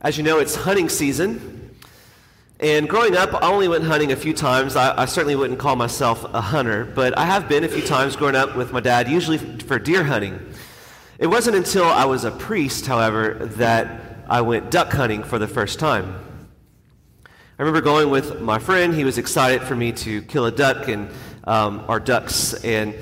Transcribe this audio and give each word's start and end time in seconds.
As 0.00 0.16
you 0.16 0.22
know, 0.22 0.38
it's 0.38 0.54
hunting 0.54 0.88
season. 0.88 1.74
And 2.60 2.88
growing 2.88 3.16
up, 3.16 3.34
I 3.34 3.50
only 3.50 3.66
went 3.66 3.82
hunting 3.82 4.12
a 4.12 4.16
few 4.16 4.32
times. 4.32 4.76
I, 4.76 5.02
I, 5.02 5.04
certainly 5.06 5.34
wouldn't 5.34 5.58
call 5.58 5.74
myself 5.74 6.24
a 6.32 6.40
hunter, 6.40 6.84
but 6.84 7.18
I 7.18 7.24
have 7.24 7.48
been 7.48 7.64
a 7.64 7.68
few 7.68 7.82
times 7.82 8.14
growing 8.14 8.36
up 8.36 8.56
with 8.56 8.72
my 8.72 8.78
dad, 8.78 9.08
usually 9.08 9.38
for 9.38 9.78
deer 9.80 10.04
hunting. 10.04 10.38
It 11.18 11.26
wasn't 11.26 11.56
until 11.56 11.84
I 11.84 12.04
was 12.04 12.24
a 12.24 12.30
priest, 12.30 12.86
however, 12.86 13.34
that 13.56 14.24
I 14.28 14.40
went 14.42 14.70
duck 14.70 14.92
hunting 14.92 15.24
for 15.24 15.38
the 15.38 15.48
first 15.48 15.80
time. 15.80 16.14
I 17.26 17.62
remember 17.62 17.80
going 17.80 18.08
with 18.08 18.40
my 18.40 18.60
friend. 18.60 18.94
He 18.94 19.02
was 19.02 19.18
excited 19.18 19.62
for 19.62 19.74
me 19.74 19.90
to 19.92 20.22
kill 20.22 20.46
a 20.46 20.52
duck 20.52 20.86
and 20.86 21.10
um, 21.42 21.84
our 21.88 21.98
ducks. 21.98 22.54
And, 22.62 22.94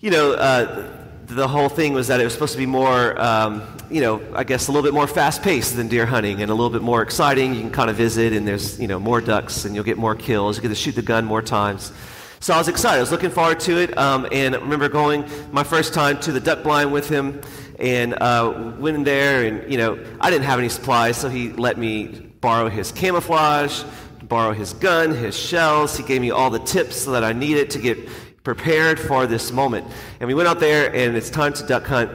you 0.00 0.10
know, 0.10 0.32
uh, 0.32 0.90
the 1.30 1.46
whole 1.46 1.68
thing 1.68 1.92
was 1.92 2.08
that 2.08 2.20
it 2.20 2.24
was 2.24 2.32
supposed 2.32 2.52
to 2.52 2.58
be 2.58 2.66
more, 2.66 3.18
um, 3.20 3.62
you 3.88 4.00
know, 4.00 4.20
I 4.34 4.42
guess 4.42 4.66
a 4.66 4.72
little 4.72 4.82
bit 4.82 4.92
more 4.92 5.06
fast 5.06 5.42
paced 5.42 5.76
than 5.76 5.86
deer 5.86 6.04
hunting 6.04 6.42
and 6.42 6.50
a 6.50 6.54
little 6.54 6.70
bit 6.70 6.82
more 6.82 7.02
exciting. 7.02 7.54
You 7.54 7.60
can 7.60 7.70
kind 7.70 7.88
of 7.88 7.96
visit 7.96 8.32
and 8.32 8.46
there's, 8.46 8.80
you 8.80 8.88
know, 8.88 8.98
more 8.98 9.20
ducks 9.20 9.64
and 9.64 9.74
you'll 9.74 9.84
get 9.84 9.96
more 9.96 10.16
kills. 10.16 10.56
You 10.56 10.62
get 10.62 10.68
to 10.68 10.74
shoot 10.74 10.96
the 10.96 11.02
gun 11.02 11.24
more 11.24 11.40
times. 11.40 11.92
So 12.40 12.52
I 12.52 12.58
was 12.58 12.68
excited. 12.68 12.98
I 12.98 13.00
was 13.00 13.12
looking 13.12 13.30
forward 13.30 13.60
to 13.60 13.78
it. 13.78 13.96
Um, 13.96 14.26
and 14.32 14.56
I 14.56 14.58
remember 14.58 14.88
going 14.88 15.24
my 15.52 15.62
first 15.62 15.94
time 15.94 16.18
to 16.20 16.32
the 16.32 16.40
duck 16.40 16.64
blind 16.64 16.92
with 16.92 17.08
him 17.08 17.40
and 17.78 18.14
uh, 18.20 18.74
went 18.78 18.96
in 18.96 19.04
there 19.04 19.44
and, 19.44 19.70
you 19.70 19.78
know, 19.78 20.04
I 20.20 20.30
didn't 20.30 20.46
have 20.46 20.58
any 20.58 20.68
supplies, 20.68 21.16
so 21.16 21.28
he 21.28 21.50
let 21.52 21.78
me 21.78 22.06
borrow 22.40 22.68
his 22.68 22.90
camouflage, 22.90 23.84
borrow 24.24 24.52
his 24.52 24.72
gun, 24.74 25.14
his 25.14 25.38
shells. 25.38 25.96
He 25.96 26.02
gave 26.02 26.20
me 26.20 26.30
all 26.30 26.50
the 26.50 26.58
tips 26.58 27.04
that 27.04 27.22
I 27.22 27.32
needed 27.32 27.70
to 27.70 27.78
get 27.78 27.98
prepared 28.42 28.98
for 28.98 29.26
this 29.26 29.52
moment. 29.52 29.86
And 30.18 30.26
we 30.26 30.34
went 30.34 30.48
out 30.48 30.60
there, 30.60 30.94
and 30.94 31.16
it's 31.16 31.30
time 31.30 31.52
to 31.54 31.66
duck 31.66 31.84
hunt. 31.84 32.10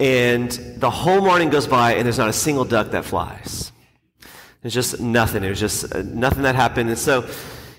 And 0.00 0.50
the 0.76 0.90
whole 0.90 1.20
morning 1.20 1.50
goes 1.50 1.66
by, 1.66 1.94
and 1.94 2.04
there's 2.04 2.18
not 2.18 2.28
a 2.28 2.32
single 2.32 2.64
duck 2.64 2.92
that 2.92 3.04
flies. 3.04 3.72
There's 4.62 4.74
just 4.74 5.00
nothing. 5.00 5.42
There's 5.42 5.60
just 5.60 5.94
uh, 5.94 6.02
nothing 6.02 6.42
that 6.42 6.54
happened. 6.54 6.88
And 6.88 6.98
so, 6.98 7.28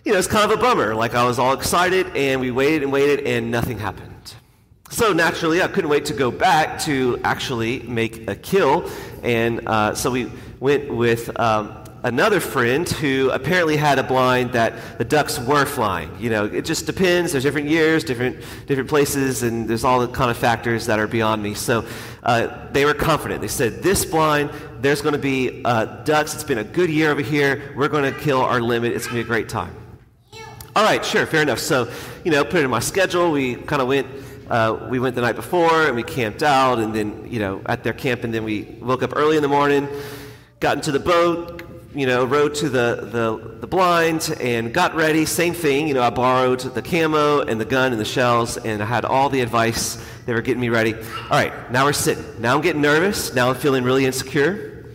you 0.03 0.11
know, 0.11 0.17
it's 0.17 0.27
kind 0.27 0.49
of 0.49 0.57
a 0.57 0.61
bummer. 0.61 0.95
Like 0.95 1.15
I 1.15 1.23
was 1.23 1.39
all 1.39 1.53
excited, 1.53 2.07
and 2.15 2.41
we 2.41 2.51
waited 2.51 2.83
and 2.83 2.91
waited, 2.91 3.25
and 3.25 3.51
nothing 3.51 3.79
happened. 3.79 4.33
So 4.89 5.13
naturally, 5.13 5.61
I 5.61 5.67
couldn't 5.67 5.89
wait 5.89 6.05
to 6.05 6.13
go 6.13 6.31
back 6.31 6.79
to 6.81 7.19
actually 7.23 7.81
make 7.81 8.27
a 8.27 8.35
kill. 8.35 8.89
And 9.21 9.67
uh, 9.67 9.93
so 9.93 10.09
we 10.09 10.31
went 10.59 10.93
with 10.93 11.37
um, 11.39 11.78
another 12.03 12.39
friend 12.39 12.87
who 12.87 13.29
apparently 13.31 13.75
had 13.75 13.99
a 13.99 14.03
blind 14.03 14.53
that 14.53 14.97
the 14.97 15.05
ducks 15.05 15.39
were 15.39 15.65
flying. 15.65 16.09
You 16.19 16.29
know, 16.29 16.45
it 16.45 16.65
just 16.65 16.85
depends. 16.85 17.31
There's 17.31 17.43
different 17.43 17.67
years, 17.67 18.03
different 18.03 18.37
different 18.67 18.89
places, 18.89 19.43
and 19.43 19.67
there's 19.67 19.83
all 19.83 19.99
the 19.99 20.07
kind 20.07 20.31
of 20.31 20.37
factors 20.37 20.85
that 20.85 20.99
are 20.99 21.07
beyond 21.07 21.43
me. 21.43 21.53
So 21.53 21.85
uh, 22.23 22.67
they 22.71 22.85
were 22.85 22.93
confident. 22.93 23.41
They 23.41 23.47
said, 23.47 23.83
"This 23.83 24.05
blind, 24.05 24.51
there's 24.81 25.01
going 25.01 25.13
to 25.13 25.19
be 25.19 25.61
uh, 25.65 25.85
ducks. 26.03 26.33
It's 26.33 26.43
been 26.43 26.59
a 26.59 26.63
good 26.63 26.89
year 26.89 27.11
over 27.11 27.21
here. 27.21 27.73
We're 27.75 27.89
going 27.89 28.11
to 28.11 28.17
kill 28.19 28.41
our 28.41 28.61
limit. 28.61 28.93
It's 28.93 29.05
going 29.05 29.17
to 29.17 29.23
be 29.23 29.27
a 29.27 29.31
great 29.31 29.49
time." 29.49 29.75
All 30.75 30.83
right, 30.83 31.03
sure, 31.03 31.25
fair 31.25 31.41
enough. 31.41 31.59
So, 31.59 31.91
you 32.23 32.31
know, 32.31 32.43
put 32.43 32.61
it 32.61 32.63
in 32.63 32.69
my 32.69 32.79
schedule. 32.79 33.31
We 33.31 33.55
kind 33.55 33.81
of 33.81 33.87
went. 33.87 34.07
Uh, 34.49 34.87
we 34.89 34.97
went 34.97 35.13
the 35.13 35.21
night 35.21 35.35
before 35.35 35.85
and 35.85 35.95
we 35.95 36.01
camped 36.01 36.41
out, 36.41 36.79
and 36.79 36.93
then 36.93 37.27
you 37.29 37.39
know 37.39 37.61
at 37.67 37.83
their 37.83 37.93
camp, 37.93 38.23
and 38.23 38.33
then 38.33 38.43
we 38.43 38.77
woke 38.81 39.03
up 39.03 39.15
early 39.15 39.35
in 39.35 39.43
the 39.43 39.47
morning, 39.47 39.87
got 40.59 40.75
into 40.75 40.91
the 40.91 40.99
boat, 40.99 41.68
you 41.93 42.05
know, 42.05 42.23
rode 42.23 42.53
to 42.55 42.69
the, 42.69 43.09
the, 43.11 43.57
the 43.61 43.67
blind 43.67 44.35
and 44.39 44.73
got 44.73 44.93
ready. 44.95 45.25
Same 45.25 45.53
thing, 45.53 45.87
you 45.87 45.93
know, 45.93 46.03
I 46.03 46.11
borrowed 46.11 46.59
the 46.59 46.81
camo 46.81 47.41
and 47.41 47.59
the 47.59 47.65
gun 47.65 47.91
and 47.91 47.99
the 47.99 48.05
shells, 48.05 48.57
and 48.57 48.81
I 48.81 48.85
had 48.85 49.05
all 49.05 49.29
the 49.29 49.41
advice. 49.41 50.03
They 50.25 50.33
were 50.33 50.41
getting 50.41 50.61
me 50.61 50.69
ready. 50.69 50.93
All 50.93 51.29
right, 51.31 51.71
now 51.71 51.85
we're 51.85 51.93
sitting. 51.93 52.23
Now 52.39 52.55
I'm 52.55 52.61
getting 52.61 52.81
nervous. 52.81 53.33
Now 53.33 53.49
I'm 53.49 53.55
feeling 53.55 53.83
really 53.83 54.05
insecure 54.05 54.85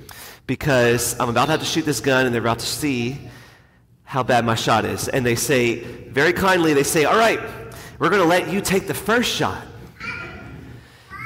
because 0.46 1.18
I'm 1.18 1.28
about 1.28 1.46
to 1.46 1.50
have 1.52 1.60
to 1.60 1.66
shoot 1.66 1.84
this 1.84 2.00
gun, 2.00 2.26
and 2.26 2.34
they're 2.34 2.42
about 2.42 2.60
to 2.60 2.66
see 2.66 3.18
how 4.04 4.22
bad 4.22 4.44
my 4.44 4.54
shot 4.54 4.84
is. 4.84 5.08
And 5.08 5.26
they 5.26 5.34
say, 5.34 5.80
very 5.80 6.32
kindly, 6.32 6.74
they 6.74 6.84
say, 6.84 7.04
all 7.04 7.18
right, 7.18 7.40
we're 7.98 8.10
going 8.10 8.22
to 8.22 8.28
let 8.28 8.52
you 8.52 8.60
take 8.60 8.86
the 8.86 8.94
first 8.94 9.30
shot. 9.30 9.66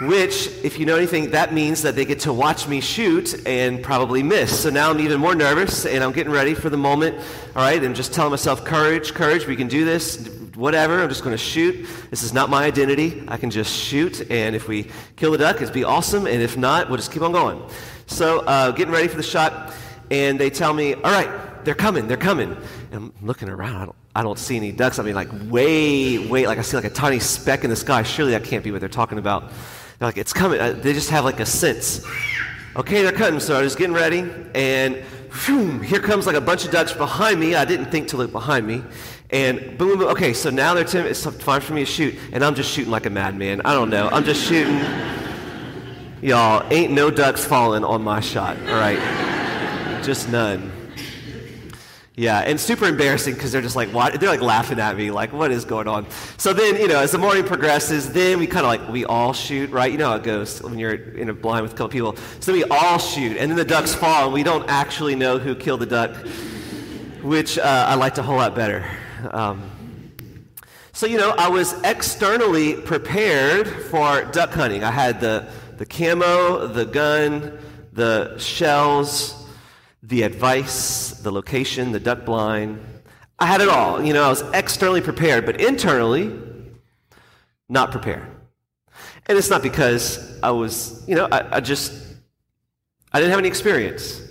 Which, 0.01 0.47
if 0.63 0.79
you 0.79 0.87
know 0.87 0.95
anything, 0.95 1.33
that 1.33 1.53
means 1.53 1.83
that 1.83 1.97
they 1.97 2.05
get 2.05 2.21
to 2.21 2.33
watch 2.33 2.69
me 2.69 2.81
shoot 2.81 3.45
and 3.49 3.83
probably 3.83 4.23
miss. 4.23 4.61
So 4.61 4.71
now 4.71 4.91
I'm 4.91 5.01
even 5.01 5.21
more 5.21 5.35
nervous 5.35 5.87
and 5.87 6.05
I'm 6.05 6.13
getting 6.13 6.33
ready 6.33 6.55
for 6.55 6.71
the 6.71 6.77
moment. 6.77 7.19
All 7.57 7.63
right, 7.63 7.83
and 7.83 7.97
just 7.97 8.13
telling 8.13 8.31
myself, 8.31 8.65
courage, 8.65 9.13
courage, 9.13 9.49
we 9.49 9.57
can 9.57 9.67
do 9.67 9.85
this, 9.85 10.29
whatever. 10.55 11.03
I'm 11.03 11.09
just 11.09 11.25
going 11.25 11.35
to 11.35 11.43
shoot. 11.43 11.85
This 12.11 12.23
is 12.23 12.33
not 12.33 12.49
my 12.49 12.65
identity. 12.65 13.25
I 13.27 13.39
can 13.39 13.51
just 13.51 13.75
shoot. 13.75 14.31
And 14.31 14.55
if 14.55 14.69
we 14.69 14.89
kill 15.17 15.33
the 15.33 15.39
duck, 15.39 15.57
it'd 15.57 15.75
be 15.75 15.83
awesome. 15.83 16.29
And 16.29 16.41
if 16.43 16.57
not, 16.57 16.89
we'll 16.89 16.99
just 16.99 17.11
keep 17.11 17.23
on 17.23 17.33
going. 17.33 17.61
So, 18.07 18.41
uh, 18.41 18.71
getting 18.71 18.95
ready 18.95 19.09
for 19.09 19.17
the 19.17 19.23
shot. 19.25 19.75
And 20.13 20.39
they 20.39 20.49
tell 20.49 20.73
me, 20.75 20.95
all 20.95 21.11
right, 21.11 21.65
they're 21.65 21.75
coming, 21.75 22.07
they're 22.07 22.17
coming. 22.17 22.57
And 22.93 22.95
I'm 22.95 23.13
looking 23.21 23.49
around. 23.49 23.77
I 23.77 23.85
don't, 23.85 23.97
I 24.15 24.23
don't 24.23 24.39
see 24.39 24.57
any 24.57 24.71
ducks. 24.71 25.01
I 25.01 25.03
mean, 25.03 25.17
like, 25.17 25.29
way, 25.51 26.19
way, 26.19 26.47
like 26.47 26.59
I 26.59 26.63
see 26.63 26.77
like 26.77 26.87
a 26.87 26.91
tiny 26.91 27.19
speck 27.19 27.65
in 27.65 27.71
the 27.71 27.77
sky. 27.77 28.05
Surely 28.05 28.31
that 28.31 28.45
can't 28.45 28.63
be 28.63 28.71
what 28.71 28.79
they're 28.79 28.89
talking 28.89 29.19
about. 29.19 29.51
They're 29.99 30.09
like, 30.09 30.17
it's 30.17 30.33
coming. 30.33 30.61
Uh, 30.61 30.73
they 30.73 30.93
just 30.93 31.11
have 31.11 31.25
like 31.25 31.41
a 31.41 31.47
sense. 31.47 32.07
Okay, 32.77 33.03
they're 33.03 33.13
coming. 33.13 33.41
So 33.41 33.59
I 33.59 33.63
was 33.63 33.75
getting 33.75 33.95
ready, 33.95 34.31
and 34.55 34.97
whew, 35.47 35.81
here 35.81 36.01
comes 36.01 36.27
like 36.27 36.37
a 36.37 36.41
bunch 36.41 36.65
of 36.65 36.71
ducks 36.71 36.93
behind 36.93 37.41
me. 37.41 37.57
I 37.57 37.65
didn't 37.65 37.87
think 37.87 38.09
to 38.09 38.17
look 38.17 38.31
behind 38.31 38.67
me. 38.67 38.83
And 39.31 39.77
boom, 39.77 39.99
boom, 39.99 40.09
Okay, 40.09 40.33
so 40.33 40.51
now 40.51 40.75
they're 40.75 41.07
it's 41.07 41.23
time 41.23 41.61
for 41.61 41.73
me 41.75 41.85
to 41.85 41.91
shoot, 41.91 42.15
and 42.33 42.45
I'm 42.45 42.55
just 42.55 42.71
shooting 42.71 42.93
like 42.93 43.07
a 43.07 43.11
madman. 43.11 43.61
I 43.65 43.75
don't 43.75 43.91
know. 43.91 44.09
I'm 44.09 44.25
just 44.25 44.47
shooting. 44.47 44.81
Y'all, 46.23 46.67
ain't 46.73 46.93
no 46.93 47.11
ducks 47.11 47.45
falling 47.45 47.85
on 47.85 48.03
my 48.03 48.21
shot, 48.21 48.57
all 48.69 48.81
right? 48.81 48.99
Just 50.03 50.29
none. 50.31 50.78
Yeah, 52.19 52.41
and 52.41 52.59
super 52.59 52.87
embarrassing 52.87 53.35
because 53.35 53.53
they're 53.53 53.63
just 53.63 53.77
like, 53.77 53.91
what? 53.91 54.19
They're 54.19 54.29
like 54.29 54.41
laughing 54.41 54.81
at 54.81 54.97
me, 54.97 55.13
like, 55.13 55.33
what 55.33 55.53
is 55.53 55.65
going 55.65 55.87
on? 55.87 56.05
So 56.37 56.53
then, 56.53 56.75
you 56.75 56.89
know, 56.89 56.99
as 56.99 57.13
the 57.13 57.19
morning 57.19 57.45
progresses, 57.45 58.13
then 58.13 58.41
we 58.41 58.49
kind 58.49 58.67
of 58.67 58.71
like, 58.73 58.89
we 58.89 59.05
all 59.05 59.33
shoot, 59.33 59.71
right? 59.71 59.93
You 59.93 59.99
know 59.99 60.09
how 60.09 60.17
it 60.17 60.25
goes 60.25 60.61
when 60.61 60.81
you're 60.81 60.95
in 60.95 61.29
a 61.29 61.33
blind 61.33 61.63
with 61.63 61.75
a 61.75 61.77
couple 61.77 61.91
people. 61.91 62.17
So 62.41 62.53
we 62.53 62.65
all 62.65 62.99
shoot, 62.99 63.37
and 63.37 63.49
then 63.49 63.57
the 63.57 63.65
ducks 63.65 63.95
fall, 63.95 64.25
and 64.25 64.35
we 64.35 64.43
don't 64.43 64.69
actually 64.69 65.15
know 65.15 65.39
who 65.39 65.55
killed 65.55 65.79
the 65.79 65.87
duck, 65.87 66.17
which 67.23 67.57
uh, 67.57 67.87
I 67.89 67.95
liked 67.95 68.19
a 68.19 68.25
whole 68.25 68.39
lot 68.39 68.53
better. 68.53 68.85
Um, 69.31 69.71
so, 70.93 71.07
you 71.07 71.19
know, 71.19 71.37
I 71.39 71.49
was 71.49 71.81
externally 71.85 72.75
prepared 72.75 73.69
for 73.69 74.25
duck 74.25 74.51
hunting. 74.51 74.83
I 74.83 74.91
had 74.91 75.21
the, 75.21 75.49
the 75.77 75.87
camo, 75.87 76.67
the 76.67 76.85
gun, 76.85 77.61
the 77.93 78.37
shells, 78.39 79.38
the 80.03 80.23
advice, 80.23 81.11
the 81.11 81.31
location, 81.31 81.93
the 81.93 82.01
duck 82.01 82.25
blind. 82.25 82.81
I 83.39 83.47
had 83.47 83.61
it 83.61 83.69
all. 83.69 84.03
You 84.03 84.13
know, 84.13 84.23
I 84.23 84.29
was 84.29 84.43
externally 84.53 85.01
prepared, 85.01 85.47
but 85.47 85.61
internally, 85.61 86.33
not 87.69 87.91
prepared. 87.91 88.27
And 89.27 89.37
it's 89.37 89.51
not 89.51 89.63
because 89.63 90.41
I 90.43 90.51
was, 90.51 91.07
you 91.07 91.15
know, 91.15 91.29
I, 91.31 91.57
I 91.57 91.61
just, 91.61 91.93
I 93.13 93.21
didn't 93.21 93.31
have 93.31 93.39
any 93.39 93.49
experience. 93.49 94.23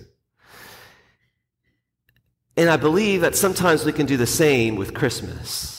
And 2.55 2.69
I 2.69 2.77
believe 2.77 3.21
that 3.21 3.35
sometimes 3.35 3.85
we 3.85 3.91
can 3.91 4.07
do 4.07 4.17
the 4.17 4.25
same 4.25 4.75
with 4.75 4.95
Christmas 4.95 5.76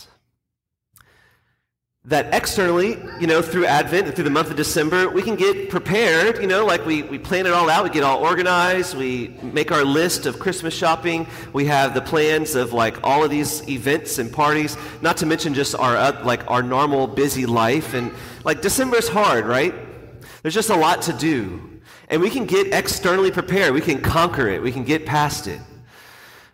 that 2.09 2.33
externally, 2.33 2.97
you 3.21 3.27
know, 3.27 3.43
through 3.43 3.67
Advent 3.67 4.07
and 4.07 4.15
through 4.15 4.25
the 4.25 4.31
month 4.31 4.51
of 4.51 4.57
December, 4.57 5.11
we 5.11 5.21
can 5.21 5.37
get 5.37 5.69
prepared, 5.69 6.41
you 6.41 6.47
know, 6.47 6.65
like 6.65 6.87
we, 6.87 7.03
we 7.03 7.19
plan 7.19 7.45
it 7.45 7.53
all 7.53 7.69
out, 7.69 7.85
we 7.85 7.91
get 7.91 8.03
all 8.03 8.25
organized, 8.25 8.97
we 8.97 9.29
make 9.43 9.71
our 9.71 9.85
list 9.85 10.25
of 10.25 10.39
Christmas 10.39 10.73
shopping, 10.73 11.27
we 11.53 11.67
have 11.67 11.93
the 11.93 12.01
plans 12.01 12.55
of 12.55 12.73
like 12.73 12.97
all 13.05 13.23
of 13.23 13.31
these 13.31 13.69
events 13.69 14.19
and 14.19 14.33
parties, 14.33 14.75
not 15.03 15.19
to 15.19 15.27
mention 15.27 15.53
just 15.53 15.75
our, 15.75 15.99
uh, 15.99 16.25
like 16.25 16.51
our 16.51 16.63
normal 16.63 17.07
busy 17.07 17.45
life. 17.45 17.93
And 17.93 18.11
like 18.43 18.63
December 18.63 18.97
is 18.97 19.09
hard, 19.09 19.45
right? 19.45 19.75
There's 20.41 20.55
just 20.55 20.71
a 20.71 20.77
lot 20.77 21.03
to 21.03 21.13
do. 21.13 21.61
And 22.09 22.23
we 22.23 22.31
can 22.31 22.47
get 22.47 22.73
externally 22.73 23.31
prepared, 23.31 23.75
we 23.75 23.83
can 23.83 24.01
conquer 24.01 24.49
it, 24.49 24.63
we 24.63 24.73
can 24.73 24.85
get 24.85 25.05
past 25.05 25.47
it. 25.47 25.61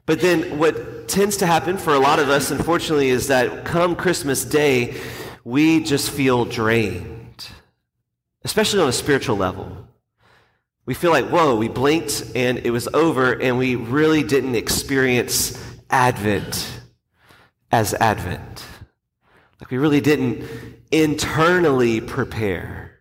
But 0.04 0.20
then 0.20 0.58
what 0.58 1.06
tends 1.06 1.36
to 1.38 1.46
happen 1.46 1.78
for 1.78 1.94
a 1.94 1.98
lot 1.98 2.18
of 2.18 2.28
us, 2.28 2.50
unfortunately, 2.50 3.08
is 3.08 3.28
that 3.28 3.64
come 3.64 3.94
Christmas 3.94 4.44
Day, 4.44 5.00
we 5.44 5.82
just 5.82 6.10
feel 6.10 6.46
drained, 6.46 7.46
especially 8.44 8.80
on 8.80 8.88
a 8.88 8.92
spiritual 8.92 9.36
level. 9.36 9.86
We 10.86 10.94
feel 10.94 11.10
like, 11.10 11.26
whoa, 11.26 11.54
we 11.56 11.68
blinked 11.68 12.32
and 12.34 12.58
it 12.58 12.70
was 12.70 12.88
over, 12.88 13.32
and 13.32 13.56
we 13.58 13.76
really 13.76 14.22
didn't 14.22 14.54
experience 14.54 15.62
Advent 15.90 16.80
as 17.70 17.94
Advent. 17.94 18.64
Like 19.60 19.70
we 19.70 19.78
really 19.78 20.00
didn't 20.00 20.48
internally 20.90 22.00
prepare. 22.00 22.93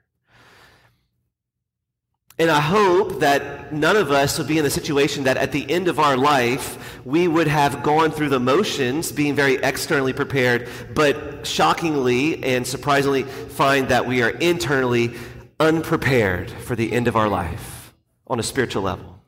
And 2.39 2.50
I 2.50 2.59
hope 2.59 3.19
that 3.19 3.71
none 3.71 3.95
of 3.95 4.12
us 4.12 4.39
would 4.39 4.47
be 4.47 4.57
in 4.57 4.63
the 4.63 4.69
situation 4.69 5.24
that 5.25 5.38
at 5.38 5.51
the 5.51 5.69
end 5.69 5.88
of 5.88 6.00
our 6.00 6.18
life, 6.18 7.00
we 7.06 7.27
would 7.27 7.47
have 7.47 7.83
gone 7.83 8.09
through 8.09 8.30
the 8.30 8.39
motions, 8.39 9.12
being 9.12 9.35
very 9.35 9.56
externally 9.56 10.13
prepared, 10.13 10.68
but 10.95 11.45
shockingly 11.45 12.44
and 12.44 12.65
surprisingly 12.65 13.24
find 13.24 13.88
that 13.89 14.07
we 14.07 14.24
are 14.24 14.31
internally 14.31 15.13
unprepared 15.59 16.50
for 16.50 16.75
the 16.75 16.91
end 16.91 17.07
of 17.07 17.15
our 17.15 17.30
life. 17.30 17.94
on 18.25 18.39
a 18.39 18.44
spiritual 18.44 18.81
level. 18.81 19.21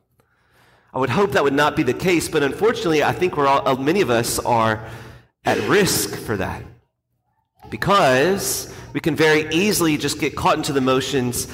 I 0.92 0.98
would 0.98 1.10
hope 1.10 1.32
that 1.32 1.44
would 1.44 1.52
not 1.52 1.76
be 1.76 1.82
the 1.82 1.92
case, 1.92 2.28
but 2.28 2.42
unfortunately, 2.42 3.04
I 3.04 3.12
think 3.12 3.36
we're 3.36 3.46
all, 3.46 3.68
uh, 3.68 3.76
many 3.76 4.00
of 4.00 4.08
us 4.08 4.38
are 4.38 4.84
at 5.44 5.58
risk 5.68 6.16
for 6.16 6.36
that 6.38 6.62
because 7.68 8.74
we 8.94 9.00
can 9.00 9.14
very 9.14 9.46
easily 9.52 9.98
just 9.98 10.18
get 10.18 10.34
caught 10.34 10.56
into 10.56 10.72
the 10.72 10.80
motions 10.80 11.46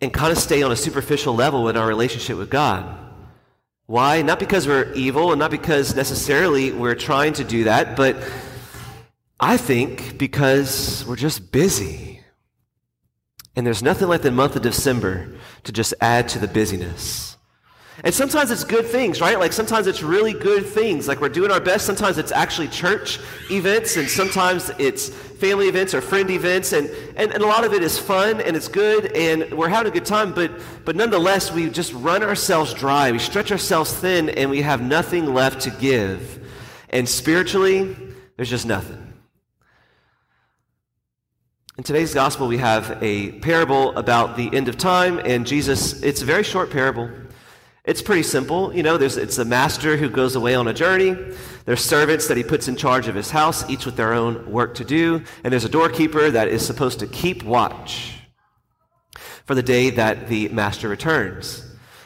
and 0.00 0.12
kind 0.12 0.32
of 0.32 0.38
stay 0.38 0.62
on 0.62 0.72
a 0.72 0.76
superficial 0.76 1.34
level 1.34 1.68
in 1.68 1.76
our 1.76 1.86
relationship 1.86 2.36
with 2.36 2.50
God. 2.50 2.98
Why? 3.86 4.22
Not 4.22 4.38
because 4.38 4.66
we're 4.66 4.92
evil 4.94 5.32
and 5.32 5.38
not 5.38 5.50
because 5.50 5.94
necessarily 5.94 6.72
we're 6.72 6.94
trying 6.94 7.34
to 7.34 7.44
do 7.44 7.64
that, 7.64 7.96
but 7.96 8.16
I 9.38 9.56
think 9.56 10.16
because 10.16 11.04
we're 11.06 11.16
just 11.16 11.52
busy. 11.52 12.20
And 13.56 13.66
there's 13.66 13.82
nothing 13.82 14.08
like 14.08 14.22
the 14.22 14.32
month 14.32 14.56
of 14.56 14.62
December 14.62 15.30
to 15.64 15.72
just 15.72 15.94
add 16.00 16.28
to 16.30 16.38
the 16.38 16.48
busyness. 16.48 17.33
And 18.02 18.12
sometimes 18.12 18.50
it's 18.50 18.64
good 18.64 18.86
things, 18.86 19.20
right? 19.20 19.38
Like 19.38 19.52
sometimes 19.52 19.86
it's 19.86 20.02
really 20.02 20.32
good 20.32 20.66
things. 20.66 21.06
Like 21.06 21.20
we're 21.20 21.28
doing 21.28 21.52
our 21.52 21.60
best. 21.60 21.86
Sometimes 21.86 22.18
it's 22.18 22.32
actually 22.32 22.66
church 22.68 23.20
events, 23.50 23.96
and 23.96 24.08
sometimes 24.08 24.70
it's 24.78 25.08
family 25.08 25.68
events 25.68 25.94
or 25.94 26.00
friend 26.00 26.28
events. 26.30 26.72
And, 26.72 26.90
and, 27.16 27.32
and 27.32 27.42
a 27.42 27.46
lot 27.46 27.64
of 27.64 27.72
it 27.72 27.84
is 27.84 27.96
fun 27.96 28.40
and 28.40 28.56
it's 28.56 28.66
good, 28.66 29.16
and 29.16 29.56
we're 29.56 29.68
having 29.68 29.92
a 29.92 29.94
good 29.94 30.04
time. 30.04 30.34
But, 30.34 30.50
but 30.84 30.96
nonetheless, 30.96 31.52
we 31.52 31.70
just 31.70 31.92
run 31.92 32.24
ourselves 32.24 32.74
dry. 32.74 33.12
We 33.12 33.20
stretch 33.20 33.52
ourselves 33.52 33.92
thin, 33.92 34.28
and 34.28 34.50
we 34.50 34.62
have 34.62 34.82
nothing 34.82 35.32
left 35.32 35.60
to 35.62 35.70
give. 35.70 36.40
And 36.90 37.08
spiritually, 37.08 37.96
there's 38.36 38.50
just 38.50 38.66
nothing. 38.66 39.12
In 41.78 41.84
today's 41.84 42.14
gospel, 42.14 42.48
we 42.48 42.58
have 42.58 42.98
a 43.02 43.32
parable 43.40 43.96
about 43.96 44.36
the 44.36 44.52
end 44.54 44.68
of 44.68 44.78
time, 44.78 45.20
and 45.24 45.46
Jesus, 45.46 46.02
it's 46.02 46.22
a 46.22 46.24
very 46.24 46.42
short 46.42 46.70
parable. 46.70 47.10
It's 47.84 48.00
pretty 48.00 48.22
simple. 48.22 48.74
You 48.74 48.82
know, 48.82 48.96
there's, 48.96 49.18
it's 49.18 49.36
a 49.36 49.44
master 49.44 49.98
who 49.98 50.08
goes 50.08 50.36
away 50.36 50.54
on 50.54 50.68
a 50.68 50.72
journey. 50.72 51.14
There's 51.66 51.84
servants 51.84 52.28
that 52.28 52.36
he 52.38 52.42
puts 52.42 52.66
in 52.66 52.76
charge 52.76 53.08
of 53.08 53.14
his 53.14 53.30
house, 53.30 53.68
each 53.68 53.84
with 53.84 53.96
their 53.96 54.14
own 54.14 54.50
work 54.50 54.74
to 54.76 54.84
do. 54.84 55.22
And 55.44 55.52
there's 55.52 55.66
a 55.66 55.68
doorkeeper 55.68 56.30
that 56.30 56.48
is 56.48 56.64
supposed 56.64 56.98
to 57.00 57.06
keep 57.06 57.42
watch 57.42 58.20
for 59.44 59.54
the 59.54 59.62
day 59.62 59.90
that 59.90 60.28
the 60.28 60.48
master 60.48 60.88
returns. 60.88 61.62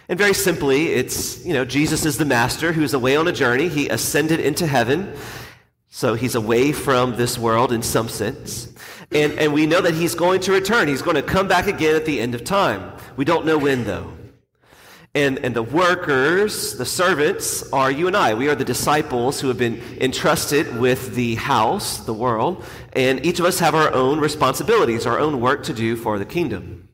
And 0.08 0.18
very 0.18 0.34
simply, 0.34 0.88
it's, 0.94 1.44
you 1.44 1.52
know, 1.52 1.64
Jesus 1.64 2.04
is 2.04 2.18
the 2.18 2.24
master 2.24 2.72
who's 2.72 2.94
away 2.94 3.14
on 3.14 3.28
a 3.28 3.32
journey. 3.32 3.68
He 3.68 3.88
ascended 3.88 4.40
into 4.40 4.66
heaven. 4.66 5.14
So 5.90 6.14
he's 6.14 6.34
away 6.34 6.72
from 6.72 7.16
this 7.16 7.38
world 7.38 7.72
in 7.72 7.82
some 7.82 8.08
sense. 8.08 8.72
And, 9.12 9.32
and 9.38 9.52
we 9.52 9.66
know 9.66 9.80
that 9.80 9.94
he's 9.94 10.14
going 10.14 10.40
to 10.40 10.52
return. 10.52 10.88
He's 10.88 11.02
going 11.02 11.16
to 11.16 11.22
come 11.22 11.46
back 11.46 11.68
again 11.68 11.94
at 11.94 12.04
the 12.04 12.20
end 12.20 12.34
of 12.34 12.42
time. 12.42 12.92
We 13.16 13.24
don't 13.24 13.46
know 13.46 13.58
when, 13.58 13.84
though. 13.84 14.12
And, 15.18 15.44
and 15.44 15.52
the 15.52 15.64
workers, 15.64 16.76
the 16.76 16.86
servants, 16.86 17.72
are 17.72 17.90
you 17.90 18.06
and 18.06 18.16
I. 18.16 18.34
We 18.34 18.48
are 18.48 18.54
the 18.54 18.64
disciples 18.64 19.40
who 19.40 19.48
have 19.48 19.58
been 19.58 19.82
entrusted 20.00 20.78
with 20.78 21.16
the 21.16 21.34
house, 21.34 21.98
the 21.98 22.14
world, 22.14 22.64
and 22.92 23.26
each 23.26 23.40
of 23.40 23.44
us 23.44 23.58
have 23.58 23.74
our 23.74 23.92
own 23.92 24.20
responsibilities, 24.20 25.06
our 25.06 25.18
own 25.18 25.40
work 25.40 25.64
to 25.64 25.74
do 25.74 25.96
for 25.96 26.20
the 26.20 26.24
kingdom. 26.24 26.88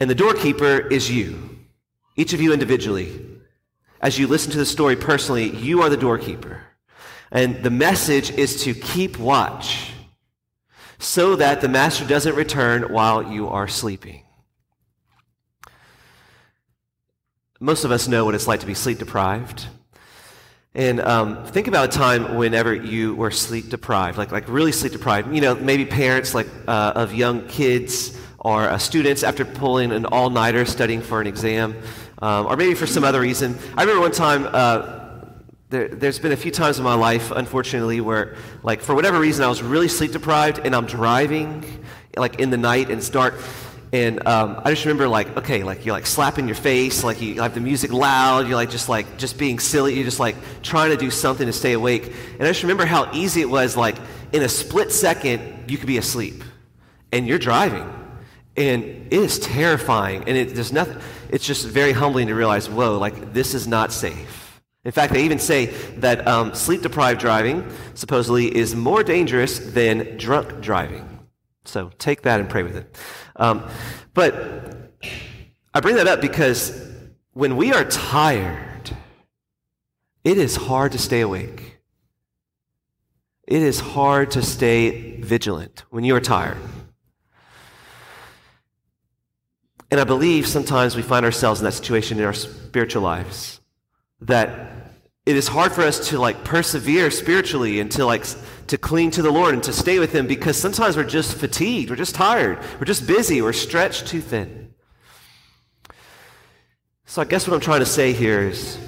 And 0.00 0.10
the 0.10 0.16
doorkeeper 0.16 0.88
is 0.88 1.08
you, 1.08 1.56
each 2.16 2.32
of 2.32 2.40
you 2.40 2.52
individually. 2.52 3.16
As 4.00 4.18
you 4.18 4.26
listen 4.26 4.50
to 4.50 4.58
the 4.58 4.66
story 4.66 4.96
personally, 4.96 5.56
you 5.56 5.82
are 5.82 5.88
the 5.88 5.96
doorkeeper. 5.96 6.62
And 7.30 7.62
the 7.62 7.70
message 7.70 8.32
is 8.32 8.64
to 8.64 8.74
keep 8.74 9.20
watch 9.20 9.92
so 10.98 11.36
that 11.36 11.60
the 11.60 11.68
master 11.68 12.04
doesn't 12.04 12.34
return 12.34 12.92
while 12.92 13.22
you 13.22 13.46
are 13.46 13.68
sleeping. 13.68 14.25
Most 17.60 17.84
of 17.84 17.90
us 17.90 18.06
know 18.06 18.24
what 18.26 18.34
it's 18.34 18.46
like 18.46 18.60
to 18.60 18.66
be 18.66 18.74
sleep 18.74 18.98
deprived. 18.98 19.66
And 20.74 21.00
um, 21.00 21.42
think 21.46 21.68
about 21.68 21.88
a 21.88 21.98
time 21.98 22.34
whenever 22.36 22.74
you 22.74 23.14
were 23.14 23.30
sleep 23.30 23.70
deprived, 23.70 24.18
like, 24.18 24.30
like 24.30 24.46
really 24.46 24.72
sleep 24.72 24.92
deprived. 24.92 25.34
You 25.34 25.40
know, 25.40 25.54
maybe 25.54 25.86
parents 25.86 26.34
like 26.34 26.48
uh, 26.68 26.92
of 26.94 27.14
young 27.14 27.48
kids 27.48 28.20
or 28.40 28.64
uh, 28.64 28.76
students 28.76 29.22
after 29.22 29.46
pulling 29.46 29.90
an 29.90 30.04
all-nighter 30.04 30.66
studying 30.66 31.00
for 31.00 31.22
an 31.22 31.26
exam, 31.26 31.74
um, 32.18 32.46
or 32.46 32.56
maybe 32.56 32.74
for 32.74 32.86
some 32.86 33.04
other 33.04 33.20
reason. 33.20 33.58
I 33.74 33.82
remember 33.82 34.02
one 34.02 34.12
time, 34.12 34.46
uh, 34.52 35.02
there, 35.70 35.88
has 35.88 36.18
been 36.18 36.32
a 36.32 36.36
few 36.36 36.52
times 36.52 36.78
in 36.78 36.84
my 36.84 36.94
life, 36.94 37.32
unfortunately, 37.32 38.00
where, 38.00 38.36
like, 38.62 38.82
for 38.82 38.94
whatever 38.94 39.18
reason, 39.18 39.44
I 39.44 39.48
was 39.48 39.62
really 39.62 39.88
sleep 39.88 40.12
deprived, 40.12 40.60
and 40.64 40.76
I'm 40.76 40.86
driving, 40.86 41.64
like, 42.16 42.38
in 42.38 42.50
the 42.50 42.56
night, 42.56 42.88
and 42.88 42.98
it's 42.98 43.08
dark, 43.08 43.34
and 43.92 44.26
um, 44.26 44.60
I 44.64 44.70
just 44.70 44.84
remember 44.84 45.08
like, 45.08 45.36
okay, 45.36 45.62
like 45.62 45.86
you're 45.86 45.94
like 45.94 46.06
slapping 46.06 46.46
your 46.46 46.56
face, 46.56 47.04
like 47.04 47.20
you 47.20 47.40
have 47.40 47.54
the 47.54 47.60
music 47.60 47.92
loud, 47.92 48.46
you're 48.48 48.56
like 48.56 48.70
just 48.70 48.88
like 48.88 49.16
just 49.16 49.38
being 49.38 49.58
silly, 49.58 49.94
you're 49.94 50.04
just 50.04 50.20
like 50.20 50.36
trying 50.62 50.90
to 50.90 50.96
do 50.96 51.10
something 51.10 51.46
to 51.46 51.52
stay 51.52 51.72
awake. 51.72 52.12
And 52.34 52.42
I 52.42 52.46
just 52.46 52.62
remember 52.62 52.84
how 52.84 53.10
easy 53.12 53.40
it 53.40 53.48
was, 53.48 53.76
like 53.76 53.96
in 54.32 54.42
a 54.42 54.48
split 54.48 54.92
second, 54.92 55.70
you 55.70 55.78
could 55.78 55.86
be 55.86 55.98
asleep, 55.98 56.42
and 57.12 57.26
you're 57.26 57.38
driving, 57.38 57.88
and 58.56 58.84
it 58.84 59.12
is 59.12 59.38
terrifying, 59.38 60.24
and 60.26 60.36
it, 60.36 60.54
there's 60.54 60.72
nothing. 60.72 60.98
It's 61.30 61.46
just 61.46 61.66
very 61.66 61.92
humbling 61.92 62.26
to 62.28 62.34
realize, 62.34 62.68
whoa, 62.68 62.98
like 62.98 63.32
this 63.32 63.54
is 63.54 63.66
not 63.66 63.92
safe. 63.92 64.60
In 64.84 64.92
fact, 64.92 65.12
they 65.12 65.24
even 65.24 65.40
say 65.40 65.66
that 65.96 66.26
um, 66.28 66.54
sleep 66.54 66.82
deprived 66.82 67.20
driving 67.20 67.68
supposedly 67.94 68.56
is 68.56 68.76
more 68.76 69.02
dangerous 69.02 69.58
than 69.58 70.16
drunk 70.16 70.60
driving. 70.60 71.16
So 71.64 71.90
take 71.98 72.22
that 72.22 72.38
and 72.38 72.48
pray 72.48 72.62
with 72.62 72.76
it. 72.76 72.96
Um, 73.36 73.68
but 74.14 74.34
I 75.74 75.80
bring 75.80 75.96
that 75.96 76.08
up 76.08 76.20
because 76.20 76.90
when 77.32 77.56
we 77.56 77.72
are 77.72 77.84
tired, 77.84 78.90
it 80.24 80.38
is 80.38 80.56
hard 80.56 80.92
to 80.92 80.98
stay 80.98 81.20
awake. 81.20 81.78
It 83.46 83.62
is 83.62 83.78
hard 83.78 84.32
to 84.32 84.42
stay 84.42 85.20
vigilant 85.20 85.84
when 85.90 86.02
you 86.02 86.16
are 86.16 86.20
tired. 86.20 86.56
And 89.90 90.00
I 90.00 90.04
believe 90.04 90.48
sometimes 90.48 90.96
we 90.96 91.02
find 91.02 91.24
ourselves 91.24 91.60
in 91.60 91.64
that 91.64 91.72
situation 91.72 92.18
in 92.18 92.24
our 92.24 92.32
spiritual 92.32 93.02
lives 93.02 93.60
that 94.20 94.85
it 95.26 95.36
is 95.36 95.48
hard 95.48 95.72
for 95.72 95.82
us 95.82 96.08
to 96.08 96.18
like 96.20 96.44
persevere 96.44 97.10
spiritually 97.10 97.80
and 97.80 97.90
to 97.90 98.06
like 98.06 98.24
to 98.68 98.78
cling 98.78 99.10
to 99.10 99.22
the 99.22 99.30
Lord 99.30 99.54
and 99.54 99.62
to 99.64 99.72
stay 99.72 99.98
with 99.98 100.12
Him 100.12 100.28
because 100.28 100.56
sometimes 100.56 100.96
we're 100.96 101.04
just 101.04 101.36
fatigued, 101.36 101.90
we're 101.90 101.96
just 101.96 102.14
tired, 102.14 102.60
we're 102.78 102.86
just 102.86 103.06
busy, 103.06 103.42
we're 103.42 103.52
stretched 103.52 104.06
too 104.06 104.20
thin. 104.20 104.72
So 107.06 107.20
I 107.22 107.24
guess 107.24 107.46
what 107.46 107.54
I'm 107.54 107.60
trying 107.60 107.80
to 107.80 107.86
say 107.86 108.12
here 108.12 108.40
is 108.40 108.78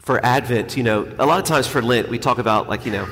for 0.00 0.24
Advent, 0.24 0.76
you 0.76 0.82
know, 0.82 1.10
a 1.18 1.24
lot 1.24 1.38
of 1.38 1.46
times 1.46 1.66
for 1.66 1.80
Lent, 1.80 2.10
we 2.10 2.18
talk 2.18 2.36
about 2.36 2.68
like, 2.68 2.84
you 2.84 2.92
know, 2.92 3.08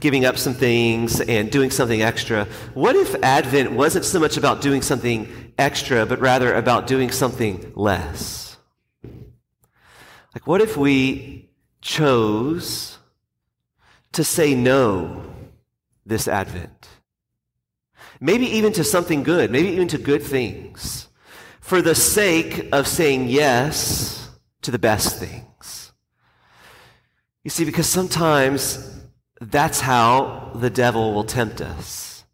giving 0.00 0.24
up 0.24 0.38
some 0.38 0.54
things 0.54 1.20
and 1.20 1.50
doing 1.50 1.70
something 1.70 2.00
extra. 2.00 2.46
What 2.72 2.96
if 2.96 3.14
Advent 3.22 3.72
wasn't 3.72 4.06
so 4.06 4.18
much 4.18 4.38
about 4.38 4.62
doing 4.62 4.80
something 4.80 5.52
extra, 5.58 6.06
but 6.06 6.18
rather 6.20 6.54
about 6.54 6.86
doing 6.86 7.10
something 7.10 7.72
less? 7.74 8.56
Like, 10.34 10.46
what 10.46 10.62
if 10.62 10.76
we 10.78 11.49
chose 11.80 12.98
to 14.12 14.24
say 14.24 14.54
no 14.54 15.24
this 16.04 16.28
Advent. 16.28 16.88
Maybe 18.20 18.46
even 18.46 18.72
to 18.74 18.84
something 18.84 19.22
good, 19.22 19.50
maybe 19.50 19.68
even 19.68 19.88
to 19.88 19.98
good 19.98 20.22
things, 20.22 21.08
for 21.60 21.80
the 21.80 21.94
sake 21.94 22.68
of 22.72 22.86
saying 22.86 23.28
yes 23.28 24.28
to 24.62 24.70
the 24.70 24.78
best 24.78 25.18
things. 25.18 25.92
You 27.44 27.50
see, 27.50 27.64
because 27.64 27.86
sometimes 27.86 29.00
that's 29.40 29.80
how 29.80 30.50
the 30.54 30.68
devil 30.68 31.14
will 31.14 31.24
tempt 31.24 31.62
us, 31.62 32.24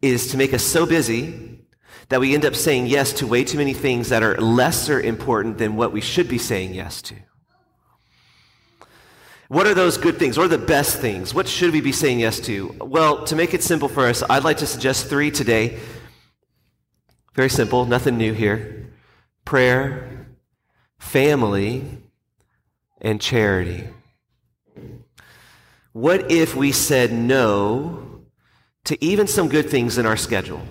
is 0.00 0.28
to 0.28 0.36
make 0.36 0.54
us 0.54 0.62
so 0.62 0.86
busy 0.86 1.64
that 2.08 2.20
we 2.20 2.34
end 2.34 2.44
up 2.44 2.54
saying 2.54 2.86
yes 2.86 3.12
to 3.14 3.26
way 3.26 3.42
too 3.42 3.58
many 3.58 3.74
things 3.74 4.10
that 4.10 4.22
are 4.22 4.36
lesser 4.36 5.00
important 5.00 5.58
than 5.58 5.74
what 5.74 5.90
we 5.90 6.00
should 6.00 6.28
be 6.28 6.38
saying 6.38 6.72
yes 6.72 7.02
to. 7.02 7.16
What 9.48 9.66
are 9.66 9.74
those 9.74 9.96
good 9.96 10.18
things? 10.18 10.36
What 10.36 10.46
are 10.46 10.56
the 10.56 10.58
best 10.58 10.98
things? 10.98 11.32
What 11.32 11.46
should 11.46 11.72
we 11.72 11.80
be 11.80 11.92
saying 11.92 12.20
yes 12.20 12.40
to? 12.40 12.74
Well, 12.80 13.24
to 13.26 13.36
make 13.36 13.54
it 13.54 13.62
simple 13.62 13.88
for 13.88 14.06
us, 14.06 14.22
I'd 14.28 14.42
like 14.42 14.56
to 14.58 14.66
suggest 14.66 15.06
three 15.06 15.30
today. 15.30 15.78
Very 17.34 17.50
simple, 17.50 17.84
nothing 17.84 18.16
new 18.16 18.32
here 18.32 18.82
prayer, 19.44 20.26
family, 20.98 21.84
and 23.00 23.20
charity. 23.20 23.86
What 25.92 26.32
if 26.32 26.56
we 26.56 26.72
said 26.72 27.12
no 27.12 28.22
to 28.84 29.02
even 29.04 29.28
some 29.28 29.48
good 29.48 29.70
things 29.70 29.96
in 29.96 30.06
our 30.06 30.16
schedule? 30.16 30.62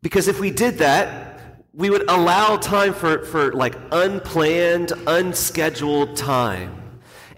Because 0.00 0.28
if 0.28 0.40
we 0.40 0.50
did 0.50 0.78
that, 0.78 1.64
we 1.74 1.90
would 1.90 2.08
allow 2.08 2.56
time 2.56 2.94
for, 2.94 3.24
for 3.26 3.52
like 3.52 3.76
unplanned, 3.92 4.92
unscheduled 5.06 6.16
time. 6.16 6.77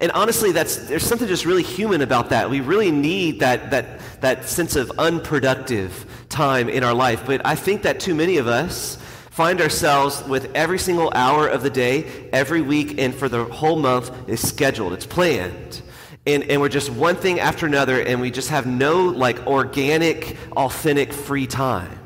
And 0.00 0.10
honestly, 0.12 0.50
that's, 0.50 0.76
there's 0.76 1.04
something 1.04 1.28
just 1.28 1.44
really 1.44 1.62
human 1.62 2.00
about 2.00 2.30
that. 2.30 2.48
We 2.48 2.60
really 2.60 2.90
need 2.90 3.40
that, 3.40 3.70
that, 3.70 4.00
that 4.22 4.46
sense 4.46 4.74
of 4.74 4.90
unproductive 4.98 6.06
time 6.30 6.70
in 6.70 6.82
our 6.82 6.94
life. 6.94 7.26
But 7.26 7.44
I 7.44 7.54
think 7.54 7.82
that 7.82 8.00
too 8.00 8.14
many 8.14 8.38
of 8.38 8.46
us 8.46 8.96
find 9.30 9.60
ourselves 9.60 10.24
with 10.24 10.54
every 10.54 10.78
single 10.78 11.12
hour 11.14 11.46
of 11.46 11.62
the 11.62 11.70
day, 11.70 12.28
every 12.32 12.62
week, 12.62 12.98
and 12.98 13.14
for 13.14 13.28
the 13.28 13.44
whole 13.44 13.78
month 13.78 14.10
is 14.28 14.46
scheduled, 14.46 14.94
it's 14.94 15.06
planned. 15.06 15.82
And, 16.26 16.44
and 16.44 16.60
we're 16.60 16.68
just 16.68 16.90
one 16.90 17.16
thing 17.16 17.38
after 17.38 17.66
another, 17.66 18.00
and 18.00 18.20
we 18.20 18.30
just 18.30 18.48
have 18.50 18.66
no 18.66 19.04
like 19.04 19.46
organic, 19.46 20.36
authentic 20.52 21.12
free 21.12 21.46
time. 21.46 21.98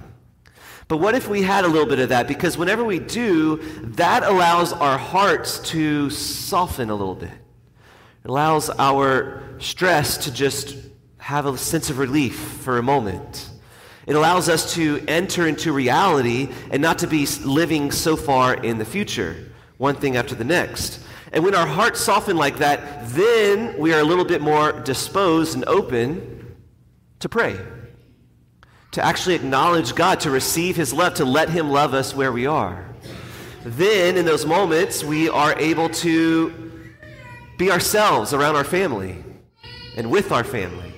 But 0.86 0.98
what 0.98 1.14
if 1.14 1.28
we 1.28 1.42
had 1.42 1.64
a 1.64 1.68
little 1.68 1.88
bit 1.88 1.98
of 1.98 2.10
that? 2.10 2.28
Because 2.28 2.58
whenever 2.58 2.84
we 2.84 2.98
do, 2.98 3.56
that 3.96 4.22
allows 4.22 4.72
our 4.72 4.98
hearts 4.98 5.58
to 5.70 6.10
soften 6.10 6.90
a 6.90 6.94
little 6.94 7.14
bit. 7.14 7.30
It 8.24 8.30
allows 8.30 8.70
our 8.70 9.42
stress 9.58 10.16
to 10.24 10.32
just 10.32 10.76
have 11.18 11.44
a 11.44 11.58
sense 11.58 11.90
of 11.90 11.98
relief 11.98 12.34
for 12.38 12.78
a 12.78 12.82
moment. 12.82 13.50
It 14.06 14.16
allows 14.16 14.48
us 14.48 14.72
to 14.76 15.04
enter 15.06 15.46
into 15.46 15.72
reality 15.72 16.48
and 16.70 16.80
not 16.80 17.00
to 17.00 17.06
be 17.06 17.26
living 17.44 17.90
so 17.90 18.16
far 18.16 18.54
in 18.54 18.78
the 18.78 18.84
future, 18.86 19.52
one 19.76 19.96
thing 19.96 20.16
after 20.16 20.34
the 20.34 20.44
next. 20.44 21.00
And 21.34 21.44
when 21.44 21.54
our 21.54 21.66
hearts 21.66 22.00
soften 22.00 22.38
like 22.38 22.56
that, 22.58 23.10
then 23.10 23.78
we 23.78 23.92
are 23.92 24.00
a 24.00 24.04
little 24.04 24.24
bit 24.24 24.40
more 24.40 24.72
disposed 24.72 25.54
and 25.54 25.66
open 25.66 26.56
to 27.20 27.28
pray, 27.28 27.60
to 28.92 29.04
actually 29.04 29.34
acknowledge 29.34 29.94
God, 29.94 30.20
to 30.20 30.30
receive 30.30 30.76
His 30.76 30.94
love, 30.94 31.12
to 31.14 31.26
let 31.26 31.50
Him 31.50 31.68
love 31.68 31.92
us 31.92 32.14
where 32.14 32.32
we 32.32 32.46
are. 32.46 32.86
Then, 33.66 34.16
in 34.16 34.24
those 34.24 34.46
moments, 34.46 35.04
we 35.04 35.28
are 35.28 35.58
able 35.58 35.90
to 35.90 36.64
be 37.56 37.70
ourselves 37.70 38.32
around 38.32 38.56
our 38.56 38.64
family 38.64 39.22
and 39.96 40.10
with 40.10 40.32
our 40.32 40.44
family 40.44 40.92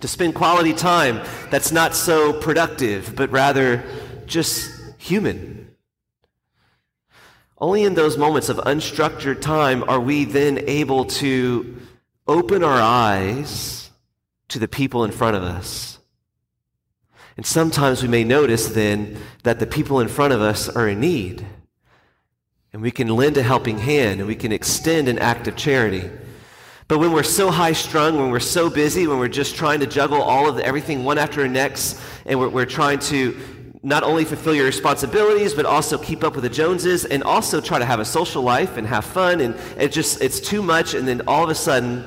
to 0.00 0.08
spend 0.08 0.34
quality 0.34 0.72
time 0.72 1.20
that's 1.50 1.72
not 1.72 1.94
so 1.94 2.32
productive, 2.32 3.14
but 3.16 3.30
rather 3.30 3.82
just 4.26 4.70
human. 4.98 5.74
Only 7.58 7.84
in 7.84 7.94
those 7.94 8.18
moments 8.18 8.48
of 8.48 8.58
unstructured 8.58 9.40
time 9.40 9.82
are 9.88 10.00
we 10.00 10.24
then 10.24 10.58
able 10.66 11.06
to 11.06 11.76
open 12.26 12.62
our 12.62 12.80
eyes 12.80 13.90
to 14.48 14.58
the 14.58 14.68
people 14.68 15.04
in 15.04 15.10
front 15.10 15.36
of 15.36 15.42
us. 15.42 15.98
And 17.36 17.46
sometimes 17.46 18.02
we 18.02 18.08
may 18.08 18.24
notice 18.24 18.68
then 18.68 19.18
that 19.42 19.58
the 19.58 19.66
people 19.66 20.00
in 20.00 20.08
front 20.08 20.32
of 20.32 20.40
us 20.40 20.68
are 20.68 20.88
in 20.88 21.00
need. 21.00 21.46
And 22.76 22.82
we 22.82 22.90
can 22.90 23.08
lend 23.08 23.38
a 23.38 23.42
helping 23.42 23.78
hand 23.78 24.20
and 24.20 24.28
we 24.28 24.34
can 24.34 24.52
extend 24.52 25.08
an 25.08 25.18
act 25.18 25.48
of 25.48 25.56
charity. 25.56 26.10
But 26.88 26.98
when 26.98 27.10
we're 27.10 27.22
so 27.22 27.50
high 27.50 27.72
strung, 27.72 28.18
when 28.18 28.30
we're 28.30 28.38
so 28.38 28.68
busy, 28.68 29.06
when 29.06 29.18
we're 29.18 29.28
just 29.28 29.56
trying 29.56 29.80
to 29.80 29.86
juggle 29.86 30.20
all 30.20 30.46
of 30.46 30.56
the, 30.56 30.66
everything 30.66 31.02
one 31.02 31.16
after 31.16 31.40
the 31.40 31.48
next, 31.48 31.98
and 32.26 32.38
we're, 32.38 32.50
we're 32.50 32.66
trying 32.66 32.98
to 32.98 33.34
not 33.82 34.02
only 34.02 34.26
fulfill 34.26 34.54
your 34.54 34.66
responsibilities, 34.66 35.54
but 35.54 35.64
also 35.64 35.96
keep 35.96 36.22
up 36.22 36.34
with 36.34 36.44
the 36.44 36.50
Joneses, 36.50 37.06
and 37.06 37.22
also 37.22 37.62
try 37.62 37.78
to 37.78 37.86
have 37.86 37.98
a 37.98 38.04
social 38.04 38.42
life 38.42 38.76
and 38.76 38.86
have 38.86 39.06
fun, 39.06 39.40
and 39.40 39.54
it 39.78 39.90
just 39.90 40.20
it's 40.20 40.38
too 40.38 40.60
much, 40.60 40.92
and 40.92 41.08
then 41.08 41.22
all 41.26 41.44
of 41.44 41.48
a 41.48 41.54
sudden, 41.54 42.04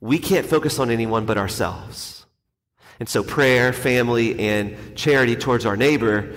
we 0.00 0.20
can't 0.20 0.46
focus 0.46 0.78
on 0.78 0.88
anyone 0.88 1.26
but 1.26 1.36
ourselves. 1.36 2.26
And 3.00 3.08
so, 3.08 3.24
prayer, 3.24 3.72
family, 3.72 4.38
and 4.38 4.94
charity 4.94 5.34
towards 5.34 5.66
our 5.66 5.76
neighbor 5.76 6.36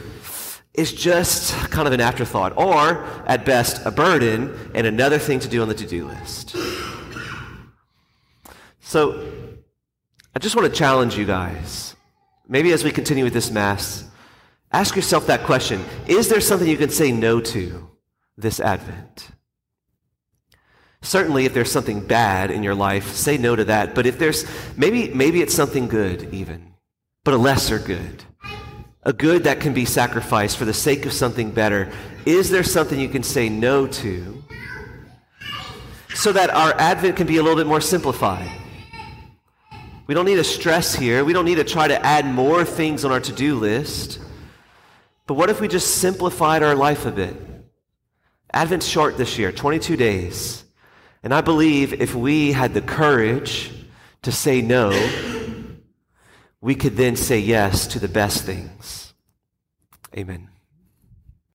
is 0.73 0.93
just 0.93 1.53
kind 1.71 1.87
of 1.87 1.93
an 1.93 2.01
afterthought, 2.01 2.55
or 2.57 3.03
at 3.25 3.45
best, 3.45 3.85
a 3.85 3.91
burden 3.91 4.55
and 4.73 4.85
another 4.85 5.17
thing 5.17 5.39
to 5.39 5.47
do 5.47 5.61
on 5.61 5.67
the 5.67 5.73
to 5.73 5.85
do 5.85 6.07
list. 6.07 6.55
So, 8.79 9.31
I 10.35 10.39
just 10.39 10.55
want 10.55 10.71
to 10.71 10.77
challenge 10.77 11.17
you 11.17 11.25
guys. 11.25 11.95
Maybe 12.47 12.71
as 12.71 12.83
we 12.83 12.91
continue 12.91 13.23
with 13.23 13.33
this 13.33 13.51
Mass, 13.51 14.05
ask 14.71 14.95
yourself 14.95 15.27
that 15.27 15.43
question 15.43 15.83
Is 16.07 16.29
there 16.29 16.41
something 16.41 16.67
you 16.67 16.77
can 16.77 16.89
say 16.89 17.11
no 17.11 17.39
to 17.41 17.89
this 18.37 18.59
Advent? 18.59 19.29
Certainly, 21.01 21.45
if 21.45 21.53
there's 21.53 21.71
something 21.71 22.05
bad 22.05 22.51
in 22.51 22.61
your 22.61 22.75
life, 22.75 23.15
say 23.15 23.37
no 23.37 23.55
to 23.55 23.63
that. 23.65 23.95
But 23.95 24.05
if 24.05 24.19
there's, 24.19 24.45
maybe, 24.75 25.09
maybe 25.13 25.41
it's 25.41 25.53
something 25.53 25.87
good 25.87 26.33
even, 26.33 26.73
but 27.23 27.33
a 27.33 27.37
lesser 27.37 27.79
good. 27.79 28.23
A 29.09 29.13
good 29.13 29.45
that 29.45 29.59
can 29.59 29.73
be 29.73 29.85
sacrificed 29.85 30.55
for 30.55 30.65
the 30.65 30.73
sake 30.73 31.07
of 31.07 31.13
something 31.13 31.49
better. 31.49 31.91
Is 32.27 32.51
there 32.51 32.61
something 32.61 32.99
you 32.99 33.09
can 33.09 33.23
say 33.23 33.49
no 33.49 33.87
to 33.87 34.43
so 36.13 36.31
that 36.31 36.51
our 36.51 36.79
Advent 36.79 37.15
can 37.15 37.25
be 37.25 37.37
a 37.37 37.41
little 37.41 37.57
bit 37.57 37.65
more 37.65 37.81
simplified? 37.81 38.51
We 40.05 40.13
don't 40.13 40.25
need 40.25 40.35
to 40.35 40.43
stress 40.43 40.93
here. 40.93 41.25
We 41.25 41.33
don't 41.33 41.45
need 41.45 41.55
to 41.55 41.63
try 41.63 41.87
to 41.87 41.99
add 42.05 42.27
more 42.27 42.63
things 42.63 43.03
on 43.03 43.11
our 43.11 43.19
to 43.19 43.31
do 43.31 43.55
list. 43.55 44.19
But 45.25 45.33
what 45.33 45.49
if 45.49 45.59
we 45.59 45.67
just 45.67 45.95
simplified 45.95 46.61
our 46.61 46.75
life 46.75 47.07
a 47.07 47.11
bit? 47.11 47.35
Advent's 48.53 48.85
short 48.85 49.17
this 49.17 49.39
year, 49.39 49.51
22 49.51 49.97
days. 49.97 50.63
And 51.23 51.33
I 51.33 51.41
believe 51.41 51.99
if 51.99 52.13
we 52.13 52.51
had 52.51 52.75
the 52.75 52.81
courage 52.81 53.71
to 54.21 54.31
say 54.31 54.61
no, 54.61 54.91
we 56.61 56.75
could 56.75 56.95
then 56.95 57.15
say 57.15 57.39
yes 57.39 57.87
to 57.87 57.99
the 57.99 58.07
best 58.07 58.43
things. 58.43 58.98
Amen. 60.17 60.48